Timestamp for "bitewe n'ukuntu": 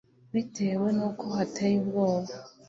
0.33-1.33